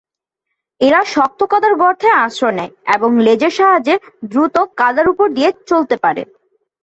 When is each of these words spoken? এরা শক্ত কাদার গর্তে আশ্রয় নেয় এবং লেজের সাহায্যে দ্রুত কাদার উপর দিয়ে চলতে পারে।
এরা 0.81 1.01
শক্ত 1.13 1.39
কাদার 1.51 1.73
গর্তে 1.81 2.07
আশ্রয় 2.23 2.55
নেয় 2.57 2.71
এবং 2.95 3.09
লেজের 3.25 3.53
সাহায্যে 3.57 3.95
দ্রুত 4.31 4.55
কাদার 4.79 5.07
উপর 5.13 5.27
দিয়ে 5.37 5.49
চলতে 5.69 5.95
পারে। 6.03 6.21